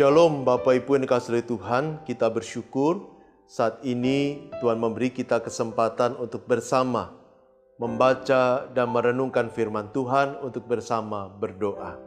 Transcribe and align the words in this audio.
Shalom 0.00 0.48
Bapak 0.48 0.80
Ibu 0.80 0.96
yang 0.96 1.04
dikasihi 1.04 1.44
Tuhan, 1.44 2.00
kita 2.08 2.32
bersyukur 2.32 3.20
saat 3.44 3.84
ini 3.84 4.48
Tuhan 4.64 4.80
memberi 4.80 5.12
kita 5.12 5.44
kesempatan 5.44 6.16
untuk 6.16 6.48
bersama 6.48 7.12
membaca 7.76 8.64
dan 8.72 8.88
merenungkan 8.88 9.52
firman 9.52 9.92
Tuhan 9.92 10.40
untuk 10.40 10.64
bersama 10.64 11.28
berdoa. 11.28 12.00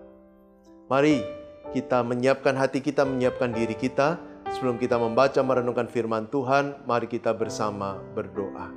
Mari 0.89 1.21
kita 1.69 2.01
menyiapkan 2.01 2.57
hati 2.57 2.81
kita, 2.81 3.05
menyiapkan 3.05 3.53
diri 3.53 3.77
kita 3.77 4.17
sebelum 4.49 4.81
kita 4.81 4.97
membaca 4.97 5.45
merenungkan 5.45 5.85
firman 5.85 6.25
Tuhan, 6.33 6.89
mari 6.89 7.05
kita 7.05 7.29
bersama 7.29 8.01
berdoa. 8.17 8.73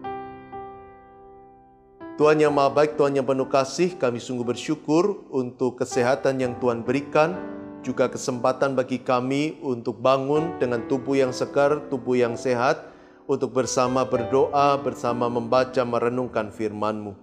Tuhan 2.20 2.36
yang 2.36 2.52
maha 2.52 2.68
baik, 2.68 3.00
Tuhan 3.00 3.16
yang 3.16 3.24
penuh 3.24 3.48
kasih, 3.48 3.96
kami 3.96 4.20
sungguh 4.20 4.44
bersyukur 4.44 5.24
untuk 5.32 5.80
kesehatan 5.80 6.36
yang 6.36 6.60
Tuhan 6.60 6.84
berikan, 6.84 7.55
juga 7.86 8.10
kesempatan 8.10 8.74
bagi 8.74 8.98
kami 8.98 9.62
untuk 9.62 10.02
bangun 10.02 10.58
dengan 10.58 10.82
tubuh 10.90 11.14
yang 11.14 11.30
segar, 11.30 11.86
tubuh 11.86 12.18
yang 12.18 12.34
sehat, 12.34 12.82
untuk 13.30 13.54
bersama 13.54 14.02
berdoa, 14.02 14.74
bersama 14.82 15.30
membaca, 15.30 15.86
merenungkan 15.86 16.50
firman-Mu. 16.50 17.14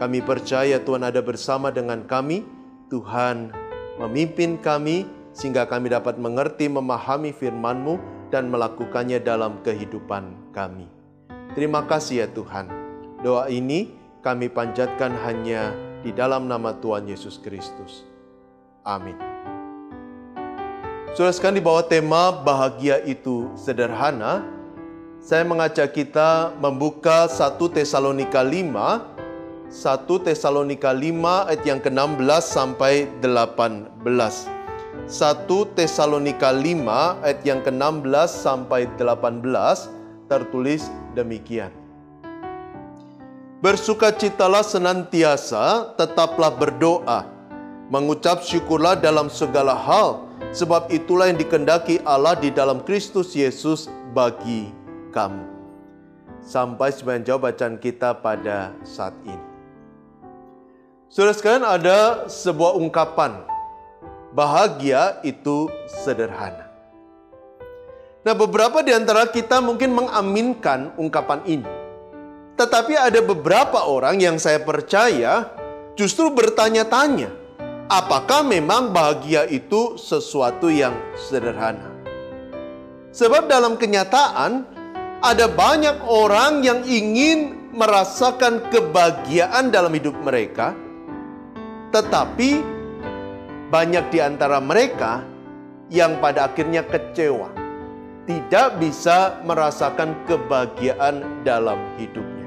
Kami 0.00 0.24
percaya 0.24 0.80
Tuhan 0.80 1.04
ada 1.04 1.20
bersama 1.20 1.68
dengan 1.68 2.08
kami, 2.08 2.48
Tuhan 2.88 3.52
memimpin 4.00 4.56
kami, 4.56 5.04
sehingga 5.36 5.68
kami 5.68 5.92
dapat 5.92 6.16
mengerti, 6.16 6.72
memahami 6.72 7.36
firman-Mu, 7.36 8.00
dan 8.32 8.48
melakukannya 8.48 9.20
dalam 9.20 9.60
kehidupan 9.60 10.54
kami. 10.56 10.88
Terima 11.52 11.84
kasih 11.84 12.24
ya 12.24 12.28
Tuhan. 12.32 12.72
Doa 13.20 13.52
ini 13.52 13.92
kami 14.24 14.48
panjatkan 14.48 15.12
hanya 15.28 15.74
di 16.00 16.14
dalam 16.14 16.48
nama 16.48 16.72
Tuhan 16.78 17.04
Yesus 17.04 17.36
Kristus. 17.42 18.08
Amin. 18.86 19.29
Sekalian 21.10 21.58
di 21.58 21.64
bawah 21.66 21.82
tema 21.82 22.30
bahagia 22.30 23.02
itu 23.02 23.50
sederhana, 23.58 24.46
saya 25.18 25.42
mengajak 25.42 25.90
kita 25.90 26.54
membuka 26.62 27.26
1 27.26 27.58
Tesalonika 27.74 28.46
5, 28.46 28.70
1 29.74 30.06
Tesalonika 30.22 30.94
5 30.94 31.50
ayat 31.50 31.62
yang 31.66 31.82
ke-16 31.82 32.42
sampai 32.46 33.10
18. 33.18 34.06
1 34.06 35.74
Tesalonika 35.74 36.54
5 36.54 37.26
ayat 37.26 37.40
yang 37.42 37.58
ke-16 37.66 38.30
sampai 38.30 38.86
18 38.94 40.30
tertulis 40.30 40.86
demikian. 41.18 41.74
Bersukacitalah 43.58 44.62
senantiasa, 44.62 45.90
tetaplah 45.98 46.54
berdoa. 46.54 47.26
Mengucap 47.90 48.46
syukurlah 48.46 48.94
dalam 48.94 49.26
segala 49.26 49.74
hal, 49.74 50.29
sebab 50.50 50.90
itulah 50.90 51.30
yang 51.30 51.38
dikendaki 51.38 52.02
Allah 52.02 52.34
di 52.34 52.50
dalam 52.50 52.82
Kristus 52.82 53.34
Yesus 53.34 53.86
bagi 54.10 54.70
kamu. 55.14 55.46
Sampai 56.42 56.90
sebagian 56.90 57.22
jawab 57.26 57.52
bacaan 57.52 57.76
kita 57.78 58.16
pada 58.18 58.74
saat 58.82 59.14
ini. 59.22 59.46
Saudara 61.10 61.34
sekalian 61.34 61.66
ada 61.66 62.30
sebuah 62.30 62.78
ungkapan, 62.78 63.42
bahagia 64.30 65.18
itu 65.26 65.66
sederhana. 65.90 66.70
Nah 68.20 68.34
beberapa 68.36 68.84
di 68.84 68.92
antara 68.94 69.26
kita 69.26 69.58
mungkin 69.58 69.90
mengaminkan 69.90 70.94
ungkapan 70.94 71.40
ini. 71.46 71.70
Tetapi 72.54 72.92
ada 72.92 73.20
beberapa 73.24 73.88
orang 73.88 74.20
yang 74.20 74.36
saya 74.36 74.60
percaya 74.60 75.48
justru 75.96 76.28
bertanya-tanya, 76.28 77.32
apakah 77.90 78.46
memang 78.46 78.94
bahagia 78.94 79.50
itu 79.50 79.98
sesuatu 79.98 80.70
yang 80.70 80.94
sederhana? 81.18 81.90
Sebab 83.10 83.50
dalam 83.50 83.74
kenyataan 83.74 84.62
ada 85.18 85.50
banyak 85.50 86.06
orang 86.06 86.62
yang 86.62 86.86
ingin 86.86 87.58
merasakan 87.74 88.62
kebahagiaan 88.70 89.74
dalam 89.74 89.90
hidup 89.90 90.14
mereka, 90.22 90.72
tetapi 91.90 92.62
banyak 93.74 94.06
di 94.14 94.18
antara 94.22 94.62
mereka 94.62 95.26
yang 95.90 96.22
pada 96.22 96.46
akhirnya 96.46 96.86
kecewa, 96.86 97.50
tidak 98.30 98.78
bisa 98.78 99.42
merasakan 99.42 100.14
kebahagiaan 100.30 101.42
dalam 101.42 101.78
hidupnya. 101.98 102.46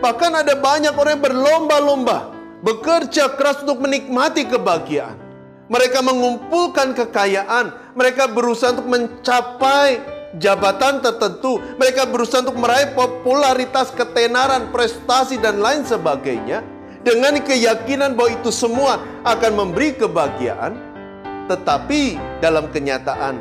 Bahkan 0.00 0.32
ada 0.32 0.56
banyak 0.56 0.96
orang 0.96 1.20
yang 1.20 1.24
berlomba-lomba 1.24 2.35
bekerja 2.64 3.34
keras 3.36 3.64
untuk 3.64 3.84
menikmati 3.84 4.48
kebahagiaan. 4.48 5.18
Mereka 5.66 5.98
mengumpulkan 5.98 6.94
kekayaan, 6.94 7.94
mereka 7.98 8.30
berusaha 8.30 8.70
untuk 8.70 8.86
mencapai 8.86 9.98
jabatan 10.38 11.02
tertentu, 11.02 11.58
mereka 11.74 12.06
berusaha 12.06 12.46
untuk 12.46 12.54
meraih 12.60 12.94
popularitas, 12.94 13.90
ketenaran, 13.90 14.70
prestasi 14.70 15.42
dan 15.42 15.58
lain 15.58 15.82
sebagainya 15.82 16.62
dengan 17.02 17.34
keyakinan 17.42 18.14
bahwa 18.14 18.30
itu 18.30 18.54
semua 18.54 19.02
akan 19.26 19.52
memberi 19.58 19.98
kebahagiaan, 19.98 20.78
tetapi 21.50 22.14
dalam 22.38 22.70
kenyataan 22.70 23.38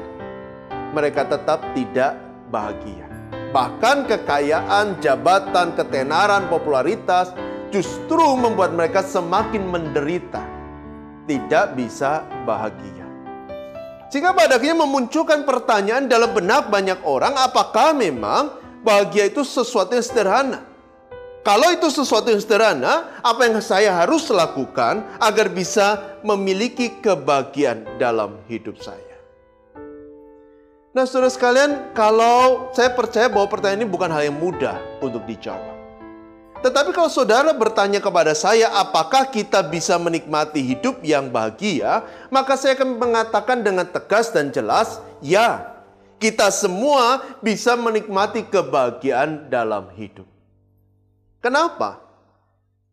mereka 0.98 1.30
tetap 1.30 1.62
tidak 1.78 2.18
bahagia. 2.50 3.06
Bahkan 3.54 4.10
kekayaan, 4.10 4.98
jabatan, 4.98 5.78
ketenaran, 5.78 6.50
popularitas 6.50 7.32
justru 7.76 8.24
membuat 8.40 8.72
mereka 8.72 9.04
semakin 9.04 9.68
menderita. 9.68 10.40
Tidak 11.28 11.76
bisa 11.76 12.24
bahagia. 12.48 13.04
Sehingga 14.08 14.32
pada 14.32 14.56
akhirnya 14.56 14.88
memunculkan 14.88 15.44
pertanyaan 15.44 16.08
dalam 16.08 16.32
benak 16.32 16.72
banyak 16.72 17.04
orang, 17.04 17.36
apakah 17.36 17.92
memang 17.92 18.56
bahagia 18.80 19.28
itu 19.28 19.44
sesuatu 19.44 19.92
yang 19.92 20.06
sederhana? 20.06 20.64
Kalau 21.44 21.68
itu 21.74 21.92
sesuatu 21.92 22.32
yang 22.32 22.40
sederhana, 22.40 23.20
apa 23.20 23.50
yang 23.50 23.60
saya 23.60 23.92
harus 23.92 24.30
lakukan 24.32 25.04
agar 25.20 25.52
bisa 25.52 26.18
memiliki 26.24 26.96
kebahagiaan 27.04 28.00
dalam 28.00 28.40
hidup 28.48 28.80
saya? 28.80 29.20
Nah, 30.96 31.04
saudara 31.04 31.28
sekalian, 31.28 31.92
kalau 31.92 32.72
saya 32.72 32.94
percaya 32.96 33.28
bahwa 33.28 33.52
pertanyaan 33.52 33.84
ini 33.84 33.90
bukan 33.92 34.08
hal 34.16 34.32
yang 34.32 34.40
mudah 34.40 34.80
untuk 35.04 35.28
dijawab. 35.28 35.75
Tetapi 36.64 36.96
kalau 36.96 37.12
saudara 37.12 37.52
bertanya 37.52 38.00
kepada 38.00 38.32
saya, 38.32 38.72
apakah 38.80 39.28
kita 39.28 39.60
bisa 39.66 40.00
menikmati 40.00 40.64
hidup 40.64 41.04
yang 41.04 41.28
bahagia? 41.28 42.04
Maka 42.32 42.56
saya 42.56 42.80
akan 42.80 42.96
mengatakan 42.96 43.60
dengan 43.62 43.86
tegas 43.86 44.32
dan 44.32 44.50
jelas, 44.50 45.04
ya, 45.20 45.76
kita 46.18 46.48
semua 46.50 47.22
bisa 47.44 47.76
menikmati 47.76 48.48
kebahagiaan 48.48 49.52
dalam 49.52 49.92
hidup. 49.94 50.26
Kenapa? 51.44 52.02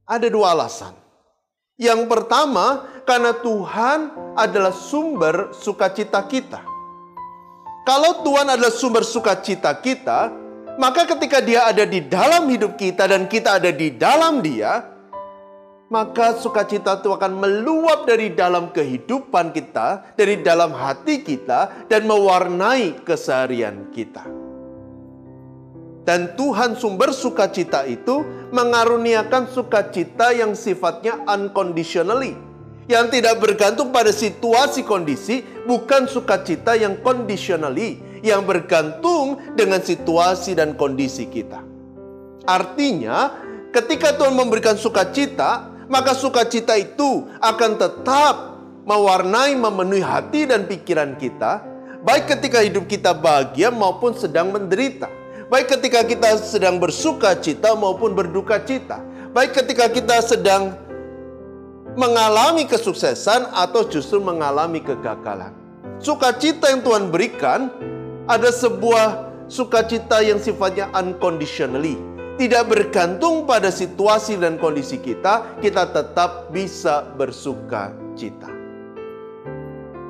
Ada 0.04 0.28
dua 0.28 0.52
alasan. 0.52 0.92
Yang 1.80 2.04
pertama, 2.10 2.84
karena 3.08 3.32
Tuhan 3.32 4.12
adalah 4.36 4.74
sumber 4.74 5.54
sukacita 5.56 6.20
kita. 6.28 6.60
Kalau 7.82 8.22
Tuhan 8.22 8.46
adalah 8.52 8.70
sumber 8.70 9.02
sukacita 9.02 9.72
kita, 9.80 10.41
maka 10.80 11.04
ketika 11.04 11.42
Dia 11.44 11.68
ada 11.68 11.84
di 11.84 12.04
dalam 12.04 12.48
hidup 12.48 12.76
kita 12.80 13.08
dan 13.08 13.28
kita 13.28 13.60
ada 13.60 13.68
di 13.72 13.92
dalam 13.92 14.40
Dia, 14.40 14.84
maka 15.92 16.40
sukacita 16.40 17.04
itu 17.04 17.12
akan 17.12 17.32
meluap 17.36 18.08
dari 18.08 18.32
dalam 18.32 18.72
kehidupan 18.72 19.52
kita, 19.52 20.16
dari 20.16 20.40
dalam 20.40 20.72
hati 20.72 21.20
kita, 21.20 21.88
dan 21.88 22.08
mewarnai 22.08 23.04
keseharian 23.04 23.92
kita. 23.92 24.24
Dan 26.02 26.34
Tuhan 26.34 26.74
sumber 26.74 27.14
sukacita 27.14 27.86
itu 27.86 28.26
mengaruniakan 28.50 29.46
sukacita 29.46 30.34
yang 30.34 30.56
sifatnya 30.56 31.22
unconditionally 31.30 32.34
yang 32.90 33.06
tidak 33.08 33.38
bergantung 33.38 33.94
pada 33.94 34.10
situasi 34.10 34.82
kondisi, 34.82 35.46
bukan 35.64 36.10
sukacita 36.10 36.74
yang 36.74 36.98
conditionally, 36.98 38.02
yang 38.22 38.46
bergantung 38.46 39.36
dengan 39.58 39.82
situasi 39.82 40.54
dan 40.54 40.78
kondisi 40.78 41.26
kita. 41.26 41.60
Artinya, 42.46 43.38
ketika 43.74 44.14
Tuhan 44.14 44.34
memberikan 44.34 44.78
sukacita, 44.78 45.68
maka 45.90 46.14
sukacita 46.14 46.78
itu 46.78 47.26
akan 47.42 47.76
tetap 47.76 48.34
mewarnai, 48.86 49.54
memenuhi 49.54 50.02
hati 50.02 50.46
dan 50.46 50.66
pikiran 50.66 51.18
kita, 51.18 51.62
baik 52.02 52.30
ketika 52.30 52.62
hidup 52.62 52.86
kita 52.86 53.14
bahagia 53.14 53.70
maupun 53.70 54.14
sedang 54.14 54.50
menderita. 54.50 55.06
Baik 55.52 55.68
ketika 55.68 56.00
kita 56.00 56.40
sedang 56.40 56.80
bersuka 56.80 57.36
cita 57.36 57.76
maupun 57.76 58.16
berduka 58.16 58.56
cita. 58.64 59.04
Baik 59.36 59.52
ketika 59.52 59.84
kita 59.92 60.24
sedang 60.24 60.72
mengalami 61.92 62.64
kesuksesan 62.64 63.52
atau 63.52 63.84
justru 63.84 64.16
mengalami 64.16 64.80
kegagalan. 64.80 65.52
Sukacita 66.00 66.72
yang 66.72 66.80
Tuhan 66.80 67.12
berikan 67.12 67.68
ada 68.30 68.50
sebuah 68.54 69.32
sukacita 69.50 70.22
yang 70.22 70.38
sifatnya 70.38 70.90
unconditionally. 70.94 71.98
Tidak 72.40 72.64
bergantung 72.64 73.44
pada 73.44 73.68
situasi 73.68 74.40
dan 74.40 74.56
kondisi 74.56 74.96
kita, 74.98 75.60
kita 75.60 75.92
tetap 75.92 76.48
bisa 76.48 77.04
bersuka 77.14 77.92
cita. 78.16 78.48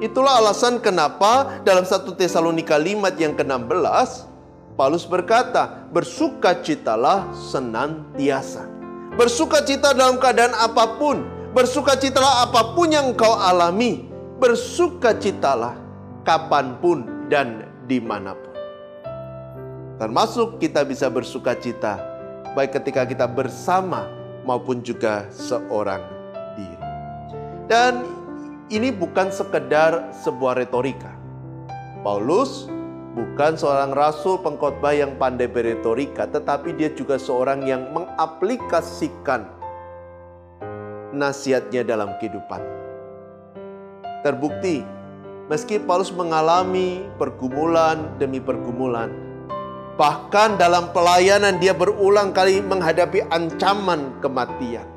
Itulah 0.03 0.43
alasan 0.43 0.83
kenapa 0.83 1.63
dalam 1.63 1.87
1 1.87 2.15
Tesalonika 2.15 2.79
5 2.79 3.15
yang 3.19 3.35
ke-16 3.39 4.33
Paulus 4.73 5.05
berkata, 5.05 5.87
"Bersukacitalah 5.93 7.31
senantiasa." 7.37 8.65
Bersukacita 9.15 9.93
dalam 9.93 10.17
keadaan 10.17 10.57
apa 10.57 10.97
pun, 10.97 11.23
bersukacitalah 11.53 12.49
apa 12.49 12.73
pun 12.73 12.89
yang 12.89 13.13
kau 13.13 13.37
alami, 13.37 14.09
bersukacitalah 14.41 15.77
kapan 16.25 16.81
pun 16.81 17.05
dan 17.29 17.72
di 17.93 18.01
mana 18.01 18.33
pun. 18.33 18.57
Termasuk 20.01 20.57
kita 20.57 20.89
bisa 20.89 21.13
bersukacita 21.13 22.01
baik 22.57 22.81
ketika 22.81 23.05
kita 23.05 23.29
bersama 23.29 24.09
maupun 24.49 24.81
juga 24.81 25.29
seorang 25.29 26.01
diri. 26.57 26.89
Dan 27.69 28.09
ini 28.73 28.89
bukan 28.89 29.29
sekedar 29.29 30.09
sebuah 30.25 30.57
retorika. 30.57 31.13
Paulus 32.01 32.67
bukan 33.13 33.61
seorang 33.61 33.93
rasul 33.93 34.41
pengkhotbah 34.41 34.97
yang 34.97 35.15
pandai 35.21 35.47
beretorika, 35.47 36.25
tetapi 36.25 36.73
dia 36.75 36.89
juga 36.97 37.21
seorang 37.21 37.63
yang 37.69 37.93
mengaplikasikan 37.93 39.45
nasihatnya 41.13 41.85
dalam 41.85 42.17
kehidupan. 42.17 42.59
Terbukti, 44.25 44.83
meski 45.51 45.81
Paulus 45.83 46.13
mengalami 46.13 47.07
pergumulan 47.17 48.15
demi 48.19 48.39
pergumulan, 48.39 49.11
Bahkan 49.93 50.57
dalam 50.57 50.89
pelayanan 50.97 51.61
dia 51.61 51.77
berulang 51.77 52.33
kali 52.33 52.65
menghadapi 52.65 53.29
ancaman 53.29 54.17
kematian. 54.25 54.89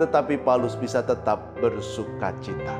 Tetapi 0.00 0.40
Paulus 0.40 0.72
bisa 0.72 1.04
tetap 1.04 1.52
bersuka 1.60 2.32
cita. 2.40 2.74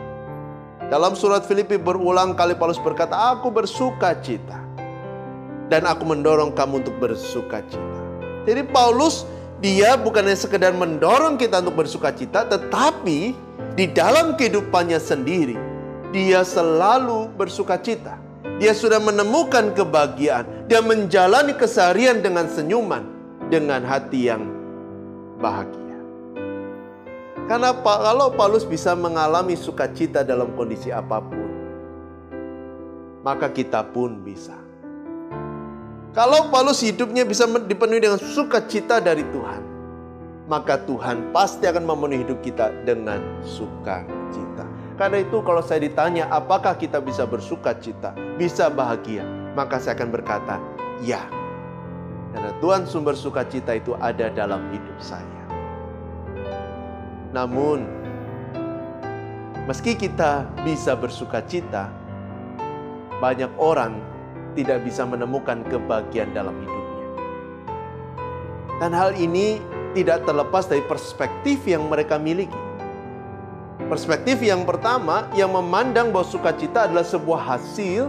Dalam 0.88 1.12
surat 1.12 1.44
Filipi 1.44 1.76
berulang 1.76 2.32
kali 2.32 2.56
Paulus 2.56 2.80
berkata, 2.80 3.36
"Aku 3.36 3.52
bersuka 3.52 4.16
cita." 4.24 4.58
Dan 5.68 5.84
aku 5.86 6.08
mendorong 6.08 6.56
kamu 6.56 6.82
untuk 6.82 6.96
bersuka 6.96 7.62
cita. 7.68 8.00
Jadi 8.48 8.64
Paulus 8.72 9.28
dia 9.60 10.00
bukan 10.00 10.24
hanya 10.24 10.40
sekedar 10.40 10.72
mendorong 10.72 11.36
kita 11.36 11.60
untuk 11.60 11.84
bersuka 11.84 12.10
cita, 12.10 12.48
tetapi 12.48 13.36
di 13.76 13.86
dalam 13.92 14.34
kehidupannya 14.34 14.98
sendiri 14.98 15.69
dia 16.10 16.42
selalu 16.42 17.30
bersuka 17.38 17.78
cita. 17.78 18.18
Dia 18.60 18.76
sudah 18.76 19.00
menemukan 19.00 19.72
kebahagiaan. 19.72 20.68
Dia 20.68 20.84
menjalani 20.84 21.56
keseharian 21.56 22.20
dengan 22.20 22.50
senyuman, 22.50 23.06
dengan 23.48 23.80
hati 23.86 24.28
yang 24.28 24.44
bahagia. 25.40 25.96
Karena 27.48 27.74
kalau 27.82 28.30
Paulus 28.36 28.62
bisa 28.62 28.94
mengalami 28.94 29.58
sukacita 29.58 30.22
dalam 30.22 30.54
kondisi 30.54 30.92
apa 30.92 31.18
pun, 31.18 31.50
maka 33.26 33.50
kita 33.50 33.82
pun 33.90 34.22
bisa. 34.22 34.54
Kalau 36.10 36.50
Paulus 36.50 36.82
hidupnya 36.82 37.22
bisa 37.22 37.46
dipenuhi 37.46 38.02
dengan 38.02 38.18
sukacita 38.18 38.98
dari 38.98 39.22
Tuhan, 39.30 39.62
maka 40.50 40.78
Tuhan 40.84 41.30
pasti 41.30 41.66
akan 41.70 41.86
memenuhi 41.86 42.26
hidup 42.26 42.38
kita 42.42 42.70
dengan 42.82 43.22
sukacita. 43.46 44.19
Karena 45.00 45.24
itu 45.24 45.40
kalau 45.40 45.64
saya 45.64 45.80
ditanya 45.80 46.28
apakah 46.28 46.76
kita 46.76 47.00
bisa 47.00 47.24
bersuka 47.24 47.72
cita, 47.72 48.12
bisa 48.36 48.68
bahagia, 48.68 49.24
maka 49.56 49.80
saya 49.80 49.96
akan 49.96 50.12
berkata, 50.12 50.60
ya. 51.00 51.24
Karena 52.36 52.52
Tuhan 52.60 52.84
sumber 52.84 53.16
sukacita 53.16 53.80
itu 53.80 53.96
ada 53.96 54.28
dalam 54.28 54.60
hidup 54.68 55.00
saya. 55.00 55.40
Namun, 57.32 57.88
meski 59.64 59.96
kita 59.96 60.44
bisa 60.68 60.92
bersuka 60.92 61.40
cita, 61.48 61.88
banyak 63.24 63.48
orang 63.56 64.04
tidak 64.52 64.84
bisa 64.84 65.08
menemukan 65.08 65.64
kebahagiaan 65.64 66.36
dalam 66.36 66.52
hidupnya. 66.60 67.08
Dan 68.84 68.92
hal 68.92 69.16
ini 69.16 69.64
tidak 69.96 70.28
terlepas 70.28 70.68
dari 70.68 70.84
perspektif 70.84 71.64
yang 71.64 71.88
mereka 71.88 72.20
miliki. 72.20 72.69
Perspektif 73.90 74.38
yang 74.38 74.62
pertama 74.62 75.26
yang 75.34 75.50
memandang 75.50 76.14
bahwa 76.14 76.22
sukacita 76.22 76.86
adalah 76.86 77.02
sebuah 77.02 77.42
hasil 77.42 78.06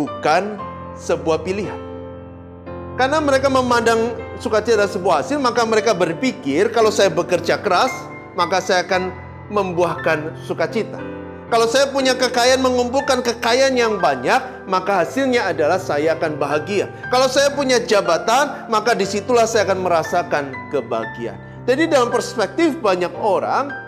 bukan 0.00 0.56
sebuah 0.96 1.44
pilihan. 1.44 1.76
Karena 2.96 3.20
mereka 3.20 3.52
memandang 3.52 4.16
sukacita 4.40 4.80
adalah 4.80 4.88
sebuah 4.96 5.14
hasil, 5.20 5.36
maka 5.36 5.60
mereka 5.68 5.92
berpikir 5.92 6.72
kalau 6.72 6.88
saya 6.88 7.12
bekerja 7.12 7.60
keras, 7.60 7.92
maka 8.32 8.64
saya 8.64 8.88
akan 8.88 9.12
membuahkan 9.52 10.40
sukacita. 10.48 10.96
Kalau 11.52 11.68
saya 11.68 11.92
punya 11.92 12.16
kekayaan 12.16 12.64
mengumpulkan 12.64 13.20
kekayaan 13.20 13.76
yang 13.76 14.00
banyak, 14.00 14.40
maka 14.64 15.04
hasilnya 15.04 15.52
adalah 15.52 15.76
saya 15.76 16.16
akan 16.16 16.40
bahagia. 16.40 16.88
Kalau 17.12 17.28
saya 17.28 17.52
punya 17.52 17.76
jabatan, 17.76 18.72
maka 18.72 18.96
di 18.96 19.04
situlah 19.04 19.44
saya 19.44 19.68
akan 19.68 19.84
merasakan 19.84 20.50
kebahagiaan. 20.72 21.36
Jadi 21.68 21.92
dalam 21.92 22.08
perspektif 22.08 22.80
banyak 22.80 23.12
orang, 23.20 23.85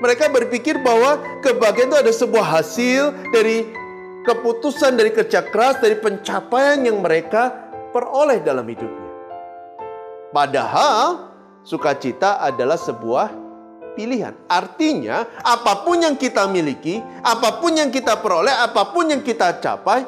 mereka 0.00 0.28
berpikir 0.28 0.76
bahwa 0.84 1.40
kebahagiaan 1.40 1.88
itu 1.88 1.98
ada 1.98 2.12
sebuah 2.12 2.46
hasil 2.60 3.32
dari 3.32 3.64
keputusan 4.26 4.98
dari 4.98 5.14
kerja 5.14 5.46
keras, 5.46 5.78
dari 5.78 5.96
pencapaian 5.96 6.82
yang 6.82 7.00
mereka 7.00 7.54
peroleh 7.94 8.42
dalam 8.42 8.66
hidupnya. 8.66 9.08
Padahal 10.34 11.32
sukacita 11.62 12.42
adalah 12.42 12.76
sebuah 12.76 13.32
pilihan. 13.96 14.36
Artinya, 14.50 15.24
apa 15.40 15.86
pun 15.86 16.04
yang 16.04 16.18
kita 16.18 16.44
miliki, 16.50 17.00
apa 17.24 17.62
pun 17.62 17.72
yang 17.78 17.88
kita 17.88 18.20
peroleh, 18.20 18.52
apa 18.52 18.92
pun 18.92 19.08
yang 19.08 19.24
kita 19.24 19.56
capai, 19.62 20.04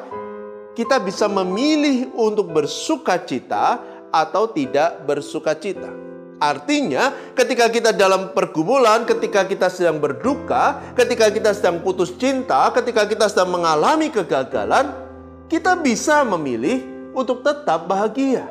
kita 0.77 1.01
bisa 1.01 1.25
memilih 1.25 2.13
untuk 2.13 2.53
bersukacita 2.53 3.81
atau 4.13 4.51
tidak 4.53 5.01
bersukacita. 5.09 6.08
Artinya, 6.39 7.11
ketika 7.35 7.67
kita 7.67 7.91
dalam 7.91 8.31
pergumulan, 8.31 9.03
ketika 9.03 9.43
kita 9.43 9.67
sedang 9.67 9.99
berduka, 9.99 10.79
ketika 10.95 11.27
kita 11.27 11.51
sedang 11.51 11.83
putus 11.83 12.15
cinta, 12.15 12.71
ketika 12.71 13.03
kita 13.03 13.27
sedang 13.27 13.59
mengalami 13.59 14.07
kegagalan, 14.07 14.95
kita 15.51 15.75
bisa 15.75 16.23
memilih 16.23 16.87
untuk 17.11 17.43
tetap 17.43 17.91
bahagia. 17.91 18.47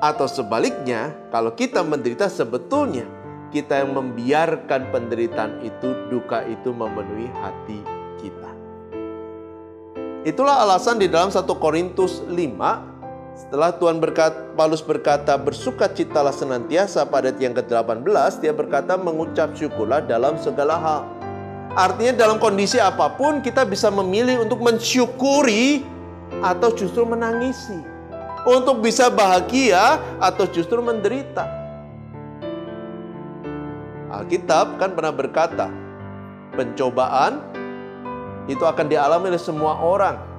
Atau 0.00 0.24
sebaliknya, 0.24 1.12
kalau 1.28 1.52
kita 1.52 1.84
menderita 1.84 2.32
sebetulnya 2.32 3.04
kita 3.52 3.84
yang 3.84 3.92
membiarkan 3.92 4.88
penderitaan 4.96 5.60
itu, 5.60 6.08
duka 6.08 6.40
itu 6.48 6.72
memenuhi 6.72 7.28
hati 7.36 7.80
kita. 8.24 8.50
Itulah 10.24 10.64
alasan 10.64 10.96
di 10.96 11.04
dalam 11.04 11.28
1 11.28 11.44
Korintus 11.60 12.24
5 12.24 12.93
setelah 13.34 13.74
Tuhan 13.74 13.98
berkata, 13.98 14.54
Paulus 14.54 14.78
berkata, 14.78 15.34
bersukacitalah 15.34 16.30
senantiasa 16.30 17.02
pada 17.02 17.34
yang 17.34 17.50
ke-18, 17.50 18.38
dia 18.38 18.54
berkata 18.54 18.94
mengucap 18.94 19.58
syukurlah 19.58 20.06
dalam 20.06 20.38
segala 20.38 20.78
hal. 20.78 21.02
Artinya 21.74 22.14
dalam 22.14 22.38
kondisi 22.38 22.78
apa 22.78 23.10
pun 23.18 23.42
kita 23.42 23.66
bisa 23.66 23.90
memilih 23.90 24.46
untuk 24.46 24.62
mensyukuri 24.62 25.82
atau 26.46 26.70
justru 26.70 27.02
menangisi. 27.02 27.74
Untuk 28.46 28.78
bisa 28.78 29.10
bahagia 29.10 29.98
atau 30.22 30.46
justru 30.46 30.78
menderita. 30.78 31.42
Alkitab 34.14 34.78
kan 34.78 34.94
pernah 34.94 35.10
berkata, 35.10 35.66
pencobaan 36.54 37.42
itu 38.46 38.62
akan 38.62 38.86
dialami 38.86 39.34
oleh 39.34 39.42
semua 39.42 39.74
orang 39.82 40.33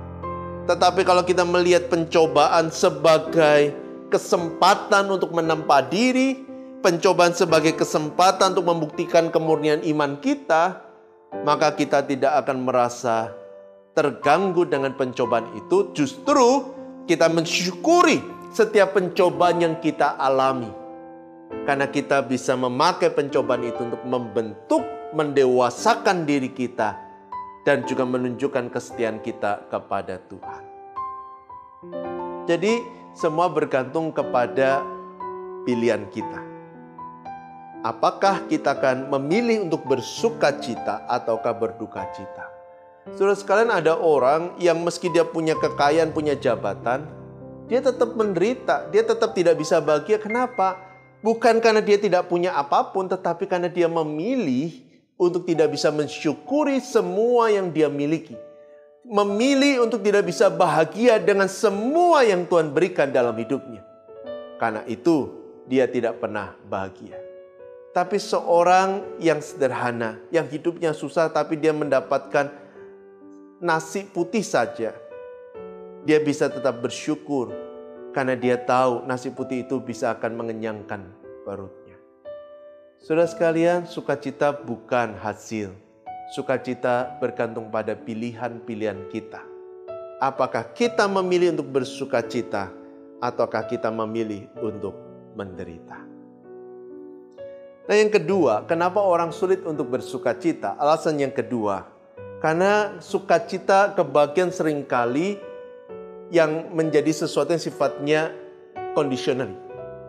tetapi 0.66 1.06
kalau 1.06 1.22
kita 1.22 1.46
melihat 1.46 1.94
pencobaan 1.94 2.74
sebagai 2.74 3.78
kesempatan 4.10 5.14
untuk 5.14 5.30
menempa 5.30 5.86
diri, 5.86 6.42
pencobaan 6.82 7.38
sebagai 7.38 7.78
kesempatan 7.78 8.58
untuk 8.58 8.74
membuktikan 8.74 9.30
kemurnian 9.30 9.86
iman 9.86 10.18
kita, 10.18 10.82
maka 11.46 11.70
kita 11.78 12.02
tidak 12.02 12.42
akan 12.42 12.66
merasa 12.66 13.30
terganggu 13.94 14.66
dengan 14.66 14.98
pencobaan 14.98 15.46
itu. 15.54 15.94
Justru 15.94 16.74
kita 17.06 17.30
mensyukuri 17.30 18.26
setiap 18.50 18.98
pencobaan 18.98 19.62
yang 19.62 19.76
kita 19.78 20.18
alami. 20.18 20.74
Karena 21.70 21.86
kita 21.86 22.26
bisa 22.26 22.58
memakai 22.58 23.14
pencobaan 23.14 23.62
itu 23.70 23.86
untuk 23.86 24.02
membentuk, 24.02 24.82
mendewasakan 25.14 26.26
diri 26.26 26.50
kita 26.50 27.05
dan 27.66 27.82
juga 27.84 28.06
menunjukkan 28.06 28.70
kesetiaan 28.70 29.20
kita 29.26 29.66
kepada 29.74 30.22
Tuhan. 30.30 30.64
Jadi, 32.46 32.78
semua 33.18 33.50
bergantung 33.50 34.14
kepada 34.14 34.86
pilihan 35.66 36.06
kita. 36.14 36.46
Apakah 37.82 38.46
kita 38.46 38.78
akan 38.78 39.10
memilih 39.18 39.66
untuk 39.66 39.86
bersuka 39.86 40.54
cita 40.62 41.06
ataukah 41.10 41.54
berduka 41.58 42.06
cita? 42.14 42.46
Saudara 43.14 43.38
sekalian 43.38 43.70
ada 43.70 43.94
orang 43.98 44.58
yang 44.58 44.82
meski 44.82 45.14
dia 45.14 45.26
punya 45.26 45.54
kekayaan, 45.58 46.10
punya 46.10 46.34
jabatan, 46.34 47.06
dia 47.66 47.82
tetap 47.82 48.14
menderita, 48.18 48.90
dia 48.90 49.06
tetap 49.06 49.34
tidak 49.34 49.58
bisa 49.58 49.82
bahagia. 49.82 50.18
Kenapa? 50.22 50.78
Bukan 51.22 51.62
karena 51.62 51.82
dia 51.82 51.98
tidak 51.98 52.30
punya 52.30 52.54
apa 52.54 52.94
pun, 52.94 53.10
tetapi 53.10 53.50
karena 53.50 53.70
dia 53.70 53.90
memilih 53.90 54.85
untuk 55.16 55.48
tidak 55.48 55.72
bisa 55.72 55.92
mensyukuri 55.92 56.84
semua 56.84 57.52
yang 57.52 57.72
dia 57.72 57.88
miliki. 57.88 58.36
Memilih 59.06 59.86
untuk 59.86 60.02
tidak 60.02 60.26
bisa 60.26 60.50
bahagia 60.50 61.22
dengan 61.22 61.46
semua 61.46 62.26
yang 62.26 62.44
Tuhan 62.50 62.74
berikan 62.74 63.14
dalam 63.14 63.38
hidupnya. 63.38 63.86
Karena 64.58 64.82
itu, 64.90 65.30
dia 65.70 65.86
tidak 65.86 66.18
pernah 66.18 66.58
bahagia. 66.66 67.22
Tapi 67.94 68.18
seorang 68.18 69.22
yang 69.22 69.40
sederhana, 69.40 70.20
yang 70.34 70.50
hidupnya 70.50 70.92
susah, 70.92 71.30
tapi 71.30 71.56
dia 71.56 71.72
mendapatkan 71.72 72.50
nasi 73.62 74.10
putih 74.10 74.42
saja, 74.42 74.92
dia 76.02 76.20
bisa 76.20 76.50
tetap 76.50 76.82
bersyukur 76.82 77.54
karena 78.10 78.34
dia 78.34 78.58
tahu 78.58 79.06
nasi 79.06 79.30
putih 79.30 79.70
itu 79.70 79.78
bisa 79.78 80.18
akan 80.18 80.34
mengenyangkan 80.34 81.02
perutnya. 81.46 81.85
Saudara 83.04 83.28
sekalian, 83.28 83.84
sukacita 83.84 84.56
bukan 84.56 85.20
hasil. 85.20 85.76
Sukacita 86.32 87.20
bergantung 87.20 87.68
pada 87.68 87.92
pilihan-pilihan 87.92 89.12
kita. 89.12 89.44
Apakah 90.24 90.72
kita 90.72 91.04
memilih 91.12 91.60
untuk 91.60 91.76
bersukacita 91.76 92.72
ataukah 93.20 93.68
kita 93.68 93.92
memilih 93.92 94.48
untuk 94.64 94.96
menderita? 95.36 96.00
Nah, 97.86 97.96
yang 98.00 98.10
kedua, 98.10 98.64
kenapa 98.64 99.04
orang 99.04 99.36
sulit 99.36 99.62
untuk 99.68 99.92
bersukacita? 99.92 100.80
Alasan 100.80 101.20
yang 101.20 101.36
kedua, 101.36 101.86
karena 102.40 102.96
sukacita 103.04 103.92
kebagian 103.92 104.56
sering 104.56 104.88
kali 104.88 105.38
yang 106.32 106.72
menjadi 106.74 107.12
sesuatu 107.12 107.54
yang 107.54 107.62
sifatnya 107.62 108.34
conditional, 108.98 109.54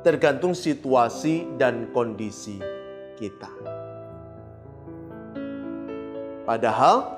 tergantung 0.01 0.57
situasi 0.57 1.45
dan 1.61 1.93
kondisi 1.93 2.76
kita. 3.19 3.51
Padahal 6.47 7.11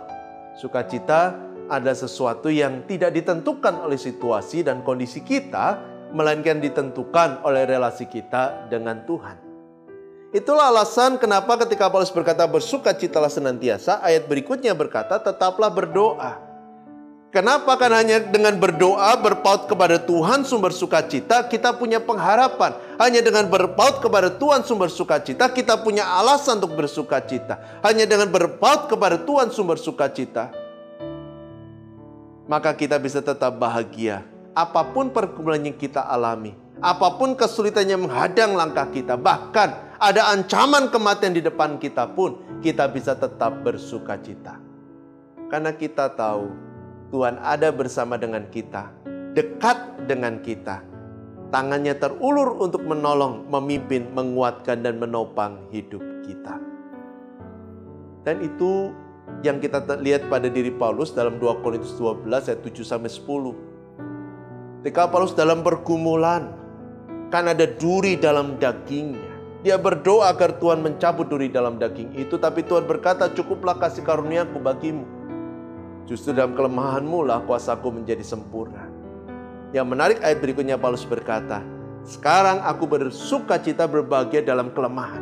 sukacita 0.56 1.36
ada 1.68 1.92
sesuatu 1.92 2.48
yang 2.48 2.88
tidak 2.88 3.12
ditentukan 3.12 3.84
oleh 3.84 4.00
situasi 4.00 4.64
dan 4.64 4.80
kondisi 4.80 5.20
kita, 5.20 5.76
melainkan 6.16 6.64
ditentukan 6.64 7.44
oleh 7.44 7.68
relasi 7.68 8.08
kita 8.08 8.72
dengan 8.72 9.04
Tuhan. 9.04 9.36
Itulah 10.32 10.72
alasan 10.72 11.20
kenapa 11.20 11.60
ketika 11.64 11.92
Paulus 11.92 12.12
berkata 12.12 12.48
bersukacitalah 12.48 13.32
senantiasa, 13.32 14.00
ayat 14.00 14.24
berikutnya 14.28 14.72
berkata 14.72 15.20
tetaplah 15.20 15.68
berdoa. 15.68 16.47
Kenapa? 17.28 17.76
Karena 17.76 18.00
hanya 18.00 18.18
dengan 18.24 18.56
berdoa 18.56 19.12
berpaut 19.20 19.68
kepada 19.68 20.00
Tuhan 20.00 20.48
sumber 20.48 20.72
sukacita 20.72 21.44
kita 21.44 21.76
punya 21.76 22.00
pengharapan. 22.00 22.72
Hanya 22.96 23.20
dengan 23.20 23.44
berpaut 23.52 24.00
kepada 24.00 24.32
Tuhan 24.32 24.64
sumber 24.64 24.88
sukacita 24.88 25.52
kita 25.52 25.76
punya 25.84 26.08
alasan 26.08 26.56
untuk 26.64 26.80
bersukacita. 26.80 27.84
Hanya 27.84 28.08
dengan 28.08 28.32
berpaut 28.32 28.88
kepada 28.88 29.20
Tuhan 29.20 29.52
sumber 29.52 29.76
sukacita 29.76 30.68
maka 32.48 32.72
kita 32.72 32.96
bisa 32.96 33.20
tetap 33.20 33.60
bahagia. 33.60 34.24
Apa 34.56 34.90
pun 34.90 35.12
pergumulan 35.12 35.62
yang 35.62 35.76
kita 35.76 36.02
alami, 36.02 36.56
apa 36.82 37.14
pun 37.14 37.36
kesulitan 37.38 37.86
yang 37.86 38.02
menghadang 38.02 38.56
langkah 38.58 38.88
kita, 38.90 39.14
bahkan 39.14 39.70
ada 40.00 40.34
ancaman 40.34 40.90
kematian 40.90 41.36
di 41.36 41.44
depan 41.44 41.78
kita 41.78 42.10
pun, 42.10 42.42
kita 42.64 42.90
bisa 42.90 43.14
tetap 43.14 43.62
bersukacita. 43.62 44.58
Karena 45.46 45.70
kita 45.70 46.10
tahu 46.10 46.50
Tuhan 47.08 47.40
ada 47.40 47.72
bersama 47.72 48.20
dengan 48.20 48.44
kita, 48.52 48.92
dekat 49.32 50.04
dengan 50.04 50.44
kita. 50.44 50.84
Tangannya 51.48 51.96
terulur 51.96 52.60
untuk 52.60 52.84
menolong, 52.84 53.48
memimpin, 53.48 54.12
menguatkan, 54.12 54.84
dan 54.84 55.00
menopang 55.00 55.64
hidup 55.72 56.04
kita. 56.28 56.60
Dan 58.28 58.44
itu 58.44 58.92
yang 59.40 59.56
kita 59.56 59.80
lihat 60.04 60.28
pada 60.28 60.52
diri 60.52 60.68
Paulus 60.68 61.16
dalam 61.16 61.40
2 61.40 61.64
Korintus 61.64 61.96
12 61.96 62.52
ayat 62.52 62.60
7 62.60 62.84
sampai 62.84 63.08
10. 63.08 63.56
Ketika 64.84 65.08
Paulus 65.08 65.32
dalam 65.32 65.64
pergumulan, 65.64 66.52
kan 67.32 67.48
ada 67.48 67.64
duri 67.64 68.20
dalam 68.20 68.60
dagingnya. 68.60 69.24
Dia 69.64 69.80
berdoa 69.80 70.30
agar 70.30 70.60
Tuhan 70.60 70.84
mencabut 70.84 71.26
duri 71.26 71.48
dalam 71.48 71.80
daging 71.80 72.14
itu, 72.14 72.36
tapi 72.36 72.62
Tuhan 72.62 72.84
berkata, 72.84 73.32
"Cukuplah 73.32 73.74
kasih 73.80 74.06
karuniaku 74.06 74.60
bagimu." 74.60 75.17
Justru 76.08 76.32
dalam 76.32 76.56
kelemahanmu 76.56 77.28
lah 77.28 77.44
kuasaku 77.44 78.00
menjadi 78.00 78.24
sempurna. 78.24 78.88
Yang 79.76 79.86
menarik 79.92 80.18
ayat 80.24 80.40
berikutnya 80.40 80.80
Paulus 80.80 81.04
berkata, 81.04 81.60
Sekarang 82.08 82.64
aku 82.64 82.88
bersuka 82.88 83.60
cita 83.60 83.84
berbahagia 83.84 84.40
dalam 84.40 84.72
kelemahan. 84.72 85.20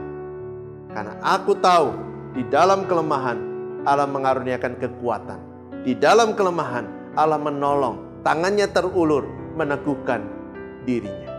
Karena 0.94 1.18
aku 1.18 1.58
tahu 1.58 1.90
di 2.38 2.46
dalam 2.46 2.86
kelemahan 2.86 3.34
Allah 3.82 4.06
mengaruniakan 4.06 4.78
kekuatan. 4.78 5.40
Di 5.82 5.98
dalam 5.98 6.38
kelemahan 6.38 6.86
Allah 7.18 7.42
menolong, 7.42 8.22
tangannya 8.22 8.70
terulur 8.70 9.26
meneguhkan 9.58 10.22
dirinya. 10.86 11.34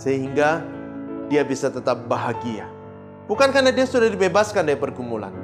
Sehingga 0.00 0.64
dia 1.28 1.44
bisa 1.44 1.68
tetap 1.68 2.08
bahagia. 2.08 2.64
Bukan 3.28 3.52
karena 3.52 3.68
dia 3.68 3.84
sudah 3.84 4.08
dibebaskan 4.08 4.64
dari 4.64 4.80
pergumulan, 4.80 5.34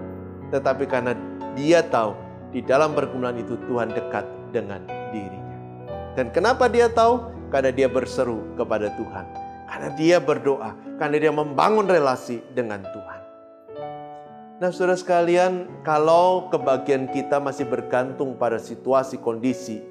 tetapi 0.49 0.89
karena 0.89 1.13
dia 1.53 1.85
tahu 1.85 2.32
di 2.53 2.61
dalam 2.61 2.93
pergumulan 2.93 3.35
itu 3.41 3.57
Tuhan 3.67 3.97
dekat 3.97 4.29
dengan 4.53 4.85
dirinya. 5.11 5.59
Dan 6.13 6.29
kenapa 6.31 6.69
dia 6.69 6.93
tahu? 6.93 7.33
Karena 7.49 7.73
dia 7.73 7.89
berseru 7.89 8.45
kepada 8.55 8.93
Tuhan. 8.95 9.25
Karena 9.73 9.89
dia 9.97 10.21
berdoa, 10.21 10.77
karena 11.01 11.17
dia 11.17 11.33
membangun 11.33 11.89
relasi 11.89 12.45
dengan 12.53 12.85
Tuhan. 12.85 13.21
Nah, 14.61 14.71
saudara 14.71 14.95
sekalian, 14.95 15.83
kalau 15.83 16.53
kebahagiaan 16.53 17.11
kita 17.11 17.41
masih 17.41 17.67
bergantung 17.67 18.37
pada 18.37 18.61
situasi 18.61 19.19
kondisi 19.19 19.83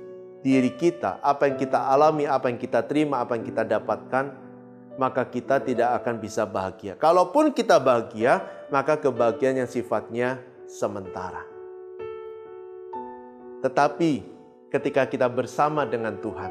diri 0.45 0.71
kita, 0.77 1.19
apa 1.19 1.49
yang 1.49 1.57
kita 1.59 1.91
alami, 1.91 2.23
apa 2.23 2.47
yang 2.47 2.61
kita 2.61 2.85
terima, 2.87 3.19
apa 3.19 3.35
yang 3.35 3.43
kita 3.43 3.67
dapatkan, 3.67 4.31
maka 4.95 5.27
kita 5.27 5.59
tidak 5.59 5.99
akan 5.99 6.23
bisa 6.23 6.47
bahagia. 6.47 6.95
Kalaupun 6.95 7.51
kita 7.51 7.83
bahagia, 7.83 8.47
maka 8.71 8.95
kebahagiaan 8.95 9.65
yang 9.65 9.67
sifatnya 9.67 10.39
sementara. 10.69 11.50
Tetapi 13.61 14.11
ketika 14.73 15.05
kita 15.05 15.29
bersama 15.29 15.85
dengan 15.85 16.17
Tuhan, 16.17 16.49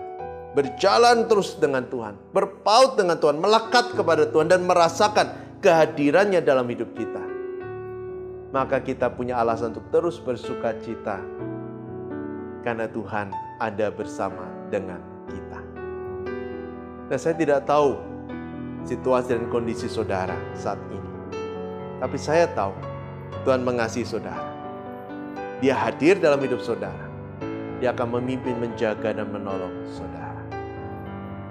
berjalan 0.55 1.27
terus 1.27 1.59
dengan 1.59 1.87
Tuhan, 1.87 2.15
berpaut 2.31 2.99
dengan 2.99 3.19
Tuhan, 3.19 3.39
melekat 3.39 3.95
kepada 3.95 4.27
Tuhan 4.31 4.51
dan 4.51 4.63
merasakan 4.67 5.59
kehadirannya 5.59 6.43
dalam 6.43 6.67
hidup 6.71 6.95
kita. 6.95 7.23
Maka 8.51 8.83
kita 8.83 9.15
punya 9.15 9.39
alasan 9.39 9.71
untuk 9.71 9.87
terus 9.95 10.19
bersuka 10.19 10.75
cita 10.83 11.23
karena 12.67 12.91
Tuhan 12.91 13.31
ada 13.63 13.95
bersama 13.95 14.43
dengan 14.75 14.99
kita. 15.31 15.61
Dan 17.07 17.19
saya 17.19 17.35
tidak 17.39 17.67
tahu 17.67 17.95
situasi 18.87 19.39
dan 19.39 19.47
kondisi 19.51 19.87
saudara 19.87 20.35
saat 20.59 20.79
ini. 20.91 21.11
Tapi 22.03 22.19
saya 22.19 22.51
tahu 22.51 22.75
Tuhan 23.47 23.63
mengasihi 23.63 24.07
saudara. 24.07 24.50
Dia 25.61 25.77
hadir 25.77 26.17
dalam 26.17 26.41
hidup 26.41 26.65
saudara. 26.65 27.05
Dia 27.85 27.93
akan 27.93 28.17
memimpin, 28.17 28.57
menjaga, 28.57 29.13
dan 29.13 29.29
menolong 29.29 29.85
saudara. 29.93 30.41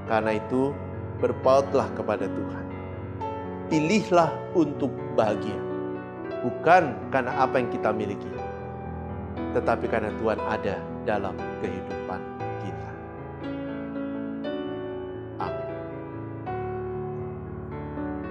Karena 0.10 0.34
itu, 0.42 0.74
berpautlah 1.22 1.86
kepada 1.94 2.26
Tuhan. 2.26 2.66
Pilihlah 3.70 4.34
untuk 4.58 4.90
bahagia. 5.14 5.62
Bukan 6.42 7.14
karena 7.14 7.38
apa 7.38 7.62
yang 7.62 7.70
kita 7.70 7.94
miliki, 7.94 8.32
tetapi 9.54 9.86
karena 9.92 10.10
Tuhan 10.18 10.40
ada 10.42 10.76
dalam 11.04 11.36
kehidupan 11.60 12.22
kita. 12.64 12.92
Amin. 15.44 15.70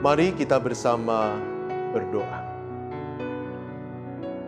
Mari 0.01 0.33
kita 0.35 0.57
bersama 0.57 1.37
berdoa. 1.93 2.48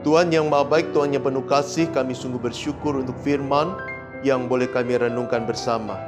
Tuhan 0.01 0.33
yang 0.33 0.49
maha 0.49 0.65
baik, 0.65 0.97
Tuhan 0.97 1.13
yang 1.13 1.21
penuh 1.21 1.45
kasih, 1.45 1.85
kami 1.93 2.17
sungguh 2.17 2.41
bersyukur 2.41 2.97
untuk 2.97 3.13
firman 3.21 3.77
yang 4.25 4.49
boleh 4.49 4.65
kami 4.65 4.97
renungkan 4.97 5.45
bersama. 5.45 6.01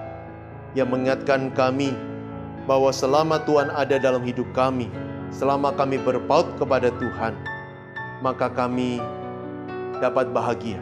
Yang 0.72 0.88
mengingatkan 0.96 1.52
kami 1.52 1.92
bahwa 2.64 2.88
selama 2.88 3.44
Tuhan 3.44 3.68
ada 3.68 4.00
dalam 4.00 4.24
hidup 4.24 4.48
kami, 4.56 4.88
selama 5.28 5.76
kami 5.76 6.00
berpaut 6.00 6.48
kepada 6.56 6.88
Tuhan, 6.96 7.36
maka 8.24 8.48
kami 8.48 8.96
dapat 10.00 10.32
bahagia, 10.32 10.80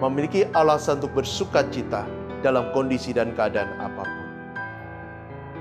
memiliki 0.00 0.48
alasan 0.56 1.04
untuk 1.04 1.20
bersuka 1.20 1.68
cita 1.68 2.08
dalam 2.40 2.72
kondisi 2.72 3.12
dan 3.12 3.36
keadaan 3.36 3.76
apa 3.76 4.02
pun. 4.08 4.26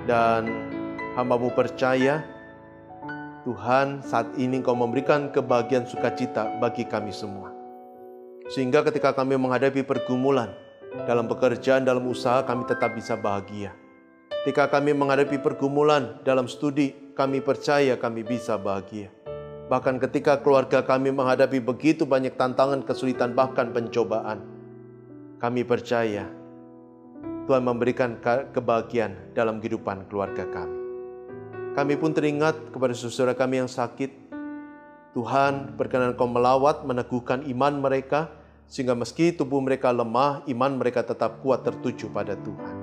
Dan 0.08 0.42
hambamu 1.20 1.52
percaya 1.52 2.24
Tuhan 3.48 4.04
saat 4.04 4.36
ini 4.36 4.60
Engkau 4.60 4.76
memberikan 4.76 5.32
kebahagiaan 5.32 5.88
sukacita 5.88 6.60
bagi 6.60 6.84
kami 6.84 7.16
semua. 7.16 7.48
Sehingga 8.52 8.84
ketika 8.84 9.16
kami 9.16 9.40
menghadapi 9.40 9.88
pergumulan 9.88 10.52
dalam 11.08 11.32
pekerjaan, 11.32 11.88
dalam 11.88 12.04
usaha, 12.12 12.44
kami 12.44 12.68
tetap 12.68 12.92
bisa 12.92 13.16
bahagia. 13.16 13.72
Ketika 14.44 14.68
kami 14.68 14.92
menghadapi 14.92 15.40
pergumulan 15.40 16.20
dalam 16.28 16.52
studi, 16.52 16.92
kami 17.16 17.40
percaya 17.40 17.96
kami 17.96 18.28
bisa 18.28 18.60
bahagia. 18.60 19.16
Bahkan 19.72 20.04
ketika 20.04 20.44
keluarga 20.44 20.84
kami 20.84 21.16
menghadapi 21.16 21.64
begitu 21.64 22.04
banyak 22.04 22.36
tantangan, 22.36 22.84
kesulitan, 22.84 23.32
bahkan 23.32 23.72
pencobaan, 23.72 24.44
kami 25.40 25.64
percaya 25.64 26.28
Tuhan 27.48 27.64
memberikan 27.64 28.20
kebahagiaan 28.52 29.32
dalam 29.32 29.64
kehidupan 29.64 30.12
keluarga 30.12 30.44
kami. 30.52 30.87
Kami 31.78 31.94
pun 31.94 32.10
teringat 32.10 32.74
kepada 32.74 32.90
saudara 32.98 33.38
kami 33.38 33.62
yang 33.62 33.70
sakit. 33.70 34.34
Tuhan 35.14 35.78
berkenan 35.78 36.18
kau 36.18 36.26
melawat, 36.26 36.82
meneguhkan 36.82 37.46
iman 37.54 37.78
mereka, 37.78 38.34
sehingga 38.66 38.98
meski 38.98 39.30
tubuh 39.30 39.62
mereka 39.62 39.94
lemah, 39.94 40.42
iman 40.50 40.74
mereka 40.74 41.06
tetap 41.06 41.38
kuat 41.46 41.62
tertuju 41.62 42.10
pada 42.10 42.34
Tuhan. 42.34 42.76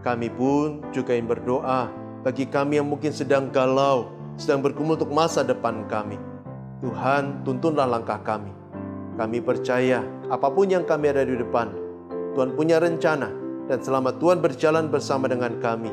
Kami 0.00 0.32
pun 0.32 0.80
juga 0.96 1.12
yang 1.12 1.28
berdoa 1.28 1.92
bagi 2.24 2.48
kami 2.48 2.80
yang 2.80 2.88
mungkin 2.88 3.12
sedang 3.12 3.52
galau, 3.52 4.08
sedang 4.40 4.64
bergumul 4.64 4.96
untuk 4.96 5.12
masa 5.12 5.44
depan 5.44 5.84
kami. 5.84 6.16
Tuhan, 6.80 7.44
tuntunlah 7.44 7.84
langkah 7.84 8.16
kami. 8.24 8.48
Kami 9.20 9.44
percaya 9.44 10.00
apa 10.32 10.48
pun 10.48 10.72
yang 10.72 10.88
kami 10.88 11.12
ada 11.12 11.20
di 11.20 11.36
depan, 11.36 11.68
Tuhan 12.32 12.56
punya 12.56 12.80
rencana 12.80 13.28
dan 13.68 13.84
selama 13.84 14.16
Tuhan 14.16 14.40
berjalan 14.40 14.88
bersama 14.88 15.28
dengan 15.28 15.60
kami, 15.60 15.92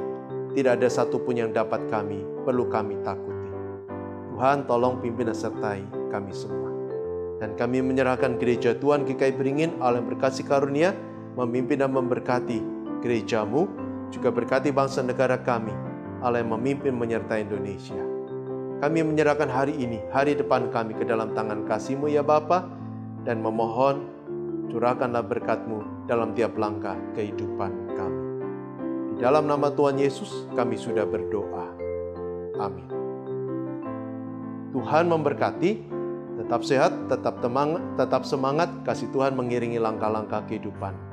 tidak 0.58 0.82
ada 0.82 0.90
satupun 0.90 1.38
yang 1.38 1.54
dapat 1.54 1.86
kami, 1.86 2.26
perlu 2.42 2.66
kami 2.66 2.98
takuti. 3.06 3.50
Tuhan 4.34 4.66
tolong 4.66 4.98
pimpin 4.98 5.30
dan 5.30 5.38
sertai 5.38 5.86
kami 6.10 6.34
semua. 6.34 6.74
Dan 7.38 7.54
kami 7.54 7.86
menyerahkan 7.86 8.42
gereja 8.42 8.74
Tuhan 8.74 9.06
GKI 9.06 9.38
Beringin, 9.38 9.78
Allah 9.78 10.02
yang 10.02 10.10
berkasih 10.10 10.50
karunia, 10.50 10.98
memimpin 11.38 11.78
dan 11.78 11.94
memberkati 11.94 12.58
gerejamu, 13.06 13.70
juga 14.10 14.34
berkati 14.34 14.74
bangsa 14.74 15.06
negara 15.06 15.38
kami, 15.38 15.70
Allah 16.26 16.42
memimpin 16.42 16.98
menyertai 16.98 17.46
Indonesia. 17.46 18.02
Kami 18.82 19.06
menyerahkan 19.06 19.54
hari 19.54 19.78
ini, 19.78 20.02
hari 20.10 20.34
depan 20.34 20.74
kami 20.74 20.98
ke 20.98 21.06
dalam 21.06 21.38
tangan 21.38 21.70
kasihmu 21.70 22.10
ya 22.10 22.26
Bapa, 22.26 22.66
dan 23.30 23.46
memohon 23.46 24.10
curahkanlah 24.74 25.22
berkatmu 25.22 26.10
dalam 26.10 26.34
tiap 26.34 26.58
langkah 26.58 26.98
kehidupan 27.14 27.94
kami. 27.94 28.17
Dalam 29.18 29.50
nama 29.50 29.74
Tuhan 29.74 29.98
Yesus 29.98 30.46
kami 30.54 30.78
sudah 30.78 31.10
berdoa. 31.10 31.74
Amin. 32.62 32.86
Tuhan 34.78 35.10
memberkati, 35.10 35.72
tetap 36.38 36.62
sehat, 36.62 37.10
tetap 37.10 37.42
semangat, 37.42 37.82
tetap 37.98 38.24
semangat, 38.30 38.70
kasih 38.86 39.10
Tuhan 39.10 39.34
mengiringi 39.34 39.82
langkah-langkah 39.82 40.46
kehidupan 40.46 41.07